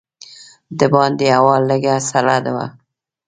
[0.79, 2.65] د باندې هوا لږه سړه وه.